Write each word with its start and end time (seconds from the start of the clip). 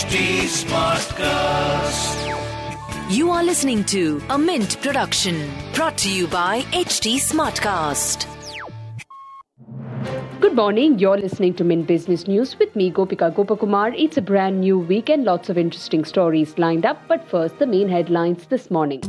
HT 0.00 0.18
Smartcast. 0.48 2.16
You 3.14 3.30
are 3.30 3.44
listening 3.44 3.84
to 3.84 4.22
a 4.30 4.38
Mint 4.38 4.80
production 4.80 5.50
brought 5.74 5.98
to 5.98 6.10
you 6.10 6.26
by 6.26 6.62
HT 6.72 7.16
Smartcast. 7.16 8.24
Good 10.40 10.54
morning. 10.54 10.98
You're 10.98 11.18
listening 11.18 11.52
to 11.56 11.64
Mint 11.64 11.86
Business 11.86 12.26
News 12.26 12.58
with 12.58 12.74
me, 12.74 12.90
Gopika 12.90 13.30
Gopakumar. 13.30 13.94
It's 13.94 14.16
a 14.16 14.22
brand 14.22 14.62
new 14.62 14.78
week 14.78 15.10
and 15.10 15.24
lots 15.24 15.50
of 15.50 15.58
interesting 15.58 16.06
stories 16.06 16.56
lined 16.56 16.86
up. 16.86 17.06
But 17.06 17.28
first, 17.28 17.58
the 17.58 17.66
main 17.66 17.90
headlines 17.90 18.46
this 18.46 18.70
morning. 18.70 19.02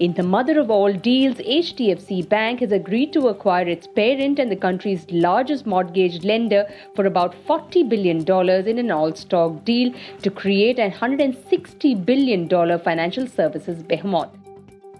In 0.00 0.12
the 0.12 0.22
mother 0.22 0.60
of 0.60 0.70
all 0.70 0.92
deals, 0.92 1.38
HDFC 1.38 2.28
Bank 2.28 2.60
has 2.60 2.70
agreed 2.70 3.12
to 3.14 3.26
acquire 3.26 3.66
its 3.66 3.88
parent 3.88 4.38
and 4.38 4.48
the 4.48 4.54
country's 4.54 5.04
largest 5.10 5.66
mortgage 5.66 6.22
lender 6.22 6.68
for 6.94 7.04
about 7.06 7.34
$40 7.48 7.88
billion 7.88 8.18
in 8.68 8.78
an 8.78 8.92
all 8.92 9.12
stock 9.16 9.64
deal 9.64 9.92
to 10.22 10.30
create 10.30 10.78
a 10.78 10.90
$160 10.90 12.06
billion 12.06 12.48
financial 12.78 13.26
services 13.26 13.82
behemoth. 13.82 14.28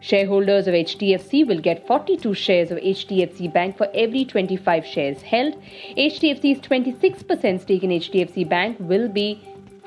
Shareholders 0.00 0.66
of 0.66 0.74
HDFC 0.74 1.46
will 1.46 1.60
get 1.60 1.86
42 1.86 2.34
shares 2.34 2.72
of 2.72 2.78
HDFC 2.78 3.52
Bank 3.52 3.76
for 3.76 3.88
every 3.94 4.24
25 4.24 4.84
shares 4.84 5.22
held. 5.22 5.54
HDFC's 5.96 6.60
26% 6.60 7.60
stake 7.60 7.84
in 7.84 7.90
HDFC 7.90 8.48
Bank 8.48 8.76
will 8.80 9.08
be 9.08 9.40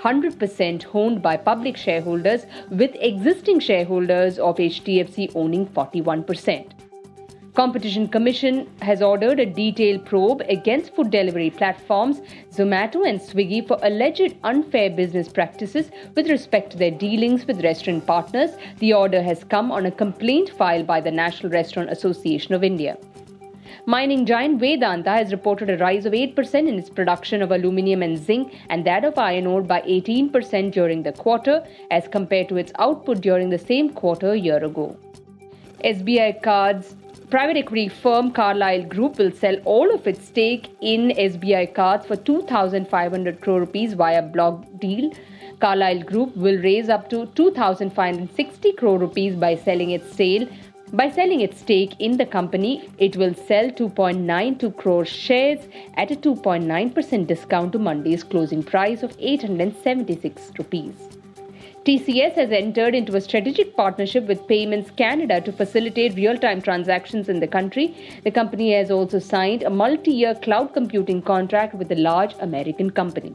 100% 0.04 0.86
owned 0.96 1.22
by 1.22 1.38
public 1.38 1.78
shareholders, 1.78 2.46
with 2.70 2.96
existing 2.96 3.60
shareholders 3.60 4.40
of 4.40 4.58
HDFC 4.58 5.32
owning 5.36 5.68
41%. 5.68 6.72
Competition 7.54 8.08
Commission 8.08 8.70
has 8.82 9.02
ordered 9.02 9.38
a 9.38 9.46
detailed 9.46 10.06
probe 10.06 10.42
against 10.48 10.96
food 10.96 11.12
delivery 11.12 11.50
platforms 11.50 12.22
Zomato 12.50 13.06
and 13.06 13.20
Swiggy 13.20 13.68
for 13.68 13.78
alleged 13.84 14.36
unfair 14.46 14.90
business 14.90 15.28
practices 15.28 15.92
with 16.16 16.30
respect 16.30 16.72
to 16.72 16.78
their 16.78 16.92
dealings 16.92 17.46
with 17.46 17.62
restaurant 17.62 18.08
partners. 18.08 18.52
The 18.80 18.94
order 18.94 19.22
has 19.22 19.44
come 19.44 19.70
on 19.70 19.86
a 19.86 19.92
complaint 19.92 20.50
filed 20.50 20.88
by 20.88 21.02
the 21.02 21.12
National 21.12 21.52
Restaurant 21.52 21.92
Association 21.92 22.54
of 22.54 22.64
India. 22.64 22.98
Mining 23.88 24.28
giant 24.28 24.60
Vedanta 24.60 25.10
has 25.10 25.32
reported 25.32 25.70
a 25.70 25.78
rise 25.78 26.06
of 26.06 26.14
8% 26.14 26.54
in 26.68 26.78
its 26.78 26.90
production 26.90 27.42
of 27.42 27.52
aluminium 27.52 28.04
and 28.04 28.18
zinc 28.18 28.54
and 28.70 28.86
that 28.86 29.04
of 29.04 29.18
iron 29.18 29.48
ore 29.48 29.64
by 29.64 29.82
18% 29.82 30.72
during 30.72 31.02
the 31.02 31.12
quarter 31.14 31.66
as 31.90 32.08
compared 32.08 32.48
to 32.50 32.58
its 32.58 32.72
output 32.78 33.22
during 33.22 33.50
the 33.50 33.58
same 33.58 33.90
quarter 33.90 34.34
a 34.34 34.38
year 34.38 34.64
ago. 34.64 34.96
SBI 35.84 36.44
Cards 36.44 36.96
private 37.32 37.58
equity 37.58 37.88
firm 37.88 38.32
Carlyle 38.32 38.84
Group 38.84 39.18
will 39.18 39.32
sell 39.32 39.56
all 39.64 39.94
of 39.96 40.06
its 40.06 40.28
stake 40.28 40.76
in 40.82 41.10
SBI 41.10 41.74
Cards 41.74 42.06
for 42.06 42.18
2,500 42.18 43.42
crore 43.42 43.62
rupees 43.62 43.94
via 43.94 44.22
block 44.22 44.66
deal. 44.80 45.12
Carlyle 45.60 46.04
Group 46.04 46.36
will 46.36 46.62
raise 46.62 46.90
up 46.90 47.10
to 47.10 47.28
2,560 47.28 48.74
crore 48.74 49.00
rupees 49.00 49.36
by 49.36 49.56
selling 49.56 49.92
its 49.92 50.14
sale 50.14 50.48
by 50.94 51.10
selling 51.10 51.40
its 51.40 51.62
stake 51.62 51.96
in 52.00 52.18
the 52.18 52.26
company, 52.26 52.90
it 52.98 53.16
will 53.16 53.34
sell 53.34 53.70
2.92 53.70 54.76
crore 54.76 55.06
shares 55.06 55.70
at 55.96 56.12
a 56.12 56.16
2.9% 56.16 57.28
discount 57.28 57.72
to 57.72 57.80
Monday's 57.80 58.26
closing 58.26 58.62
price 58.62 59.02
of 59.02 59.16
876 59.18 60.52
rupees. 60.58 61.08
TCS 61.86 62.34
has 62.34 62.52
entered 62.52 62.94
into 62.94 63.16
a 63.16 63.22
strategic 63.22 63.76
partnership 63.76 64.28
with 64.28 64.46
Payments 64.48 64.92
Canada 64.92 65.40
to 65.42 65.54
facilitate 65.54 66.16
real 66.16 66.38
time 66.38 66.62
transactions 66.62 67.30
in 67.30 67.40
the 67.40 67.48
country. 67.48 67.96
The 68.26 68.32
company 68.32 68.74
has 68.74 68.92
also 68.92 69.18
signed 69.18 69.64
a 69.64 69.70
multi 69.70 70.12
year 70.12 70.36
cloud 70.36 70.74
computing 70.74 71.22
contract 71.22 71.74
with 71.74 71.92
a 71.92 71.96
large 71.96 72.36
American 72.40 72.90
company. 72.92 73.34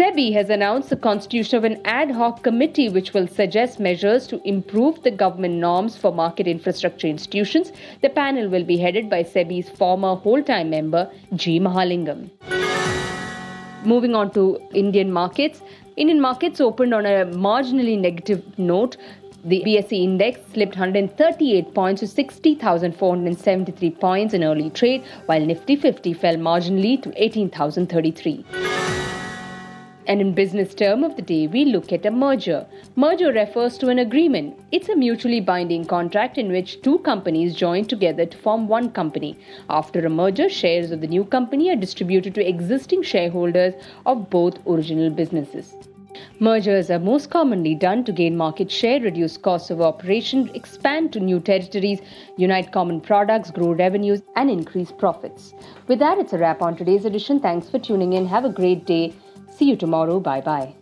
SEBI 0.00 0.32
has 0.32 0.48
announced 0.48 0.88
the 0.88 0.96
constitution 0.96 1.58
of 1.58 1.64
an 1.64 1.78
ad 1.84 2.10
hoc 2.10 2.42
committee 2.42 2.88
which 2.88 3.12
will 3.12 3.26
suggest 3.28 3.78
measures 3.78 4.26
to 4.26 4.40
improve 4.48 5.02
the 5.02 5.10
government 5.10 5.56
norms 5.56 5.94
for 5.94 6.10
market 6.10 6.46
infrastructure 6.46 7.06
institutions. 7.06 7.70
The 8.00 8.08
panel 8.08 8.48
will 8.48 8.64
be 8.64 8.78
headed 8.78 9.10
by 9.10 9.24
SEBI's 9.24 9.68
former 9.68 10.14
whole 10.14 10.42
time 10.42 10.70
member 10.70 11.10
G. 11.34 11.60
Mahalingam. 11.60 12.30
Moving 13.84 14.14
on 14.14 14.30
to 14.30 14.58
Indian 14.72 15.12
markets. 15.12 15.60
Indian 15.98 16.18
markets 16.18 16.62
opened 16.62 16.94
on 16.94 17.04
a 17.04 17.26
marginally 17.26 18.00
negative 18.00 18.42
note. 18.58 18.96
The 19.44 19.62
BSE 19.66 20.02
index 20.02 20.40
slipped 20.54 20.78
138 20.78 21.74
points 21.74 22.00
to 22.00 22.06
60,473 22.06 23.90
points 23.90 24.32
in 24.32 24.44
early 24.44 24.70
trade, 24.70 25.04
while 25.26 25.44
Nifty 25.44 25.76
50 25.76 26.14
fell 26.14 26.36
marginally 26.36 27.02
to 27.02 27.12
18,033. 27.22 28.46
And 30.06 30.20
in 30.20 30.34
business 30.34 30.74
term 30.74 31.04
of 31.04 31.16
the 31.16 31.22
day, 31.22 31.46
we 31.46 31.64
look 31.66 31.92
at 31.92 32.06
a 32.06 32.10
merger. 32.10 32.66
Merger 32.96 33.32
refers 33.32 33.76
to 33.78 33.88
an 33.88 33.98
agreement. 33.98 34.58
It's 34.72 34.88
a 34.88 34.96
mutually 34.96 35.40
binding 35.40 35.84
contract 35.84 36.38
in 36.38 36.50
which 36.50 36.80
two 36.82 36.98
companies 37.00 37.54
join 37.54 37.84
together 37.84 38.26
to 38.26 38.38
form 38.38 38.66
one 38.66 38.90
company. 38.90 39.38
After 39.68 40.04
a 40.04 40.10
merger, 40.10 40.48
shares 40.48 40.90
of 40.90 41.00
the 41.00 41.06
new 41.06 41.24
company 41.24 41.70
are 41.70 41.76
distributed 41.76 42.34
to 42.34 42.48
existing 42.48 43.02
shareholders 43.02 43.74
of 44.06 44.30
both 44.30 44.58
original 44.66 45.10
businesses. 45.10 45.74
Mergers 46.40 46.90
are 46.90 46.98
most 46.98 47.30
commonly 47.30 47.74
done 47.74 48.02
to 48.04 48.12
gain 48.12 48.36
market 48.36 48.70
share, 48.70 49.00
reduce 49.00 49.36
costs 49.36 49.70
of 49.70 49.80
operation, 49.80 50.50
expand 50.54 51.12
to 51.12 51.20
new 51.20 51.38
territories, 51.38 52.00
unite 52.36 52.72
common 52.72 53.00
products, 53.00 53.50
grow 53.50 53.72
revenues, 53.72 54.22
and 54.34 54.50
increase 54.50 54.90
profits. 54.90 55.54
With 55.86 55.98
that, 56.00 56.18
it's 56.18 56.32
a 56.32 56.38
wrap 56.38 56.62
on 56.62 56.76
today's 56.76 57.04
edition. 57.04 57.40
Thanks 57.40 57.68
for 57.68 57.78
tuning 57.78 58.14
in. 58.14 58.26
Have 58.26 58.44
a 58.44 58.50
great 58.50 58.86
day. 58.86 59.14
See 59.50 59.68
you 59.68 59.76
tomorrow. 59.76 60.20
Bye 60.20 60.40
bye. 60.40 60.74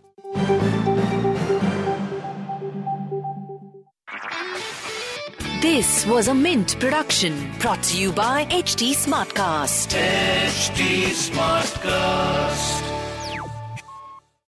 This 5.61 6.07
was 6.07 6.29
a 6.29 6.35
Mint 6.35 6.79
production 6.79 7.51
brought 7.59 7.83
to 7.85 7.99
you 7.99 8.13
by 8.13 8.45
HT 8.45 8.95
Smartcast. 8.95 9.93
HT 9.93 11.11
Smartcast. 11.11 12.98